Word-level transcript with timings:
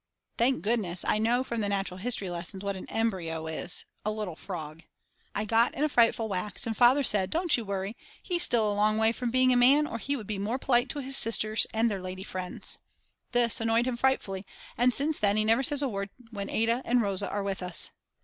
Thank 0.35 0.63
goodness 0.63 1.05
I 1.07 1.19
know 1.19 1.43
from 1.43 1.61
the 1.61 1.69
natural 1.69 1.99
history 1.99 2.27
lessons 2.27 2.63
what 2.63 2.75
an 2.75 2.89
embryo 2.89 3.45
is, 3.45 3.85
a 4.03 4.09
little 4.09 4.35
frog; 4.35 4.81
"I 5.35 5.45
got 5.45 5.75
in 5.75 5.83
a 5.83 5.89
frightful 5.89 6.27
wax 6.27 6.65
and 6.65 6.75
Father 6.75 7.03
said: 7.03 7.29
Don't 7.29 7.55
you 7.55 7.63
worry, 7.63 7.95
he's 8.23 8.41
still 8.41 8.67
a 8.67 8.73
long 8.73 8.97
way 8.97 9.11
from 9.11 9.29
being 9.29 9.53
a 9.53 9.55
man 9.55 9.85
or 9.85 9.99
he 9.99 10.15
would 10.15 10.25
be 10.25 10.39
more 10.39 10.57
polite 10.57 10.89
to 10.89 11.01
his 11.01 11.17
sisters 11.17 11.67
and 11.71 11.91
their 11.91 12.01
lady 12.01 12.23
friends." 12.23 12.79
This 13.31 13.61
annoyed 13.61 13.85
him 13.85 13.95
frightfully, 13.95 14.43
and 14.75 14.91
since 14.91 15.19
then 15.19 15.37
he 15.37 15.45
never 15.45 15.61
says 15.61 15.83
a 15.83 15.87
word 15.87 16.09
when 16.31 16.49
Ada 16.49 16.81
and 16.83 16.99
Rosa 17.03 17.29
are 17.29 17.43
with 17.43 17.61
us. 17.61 17.91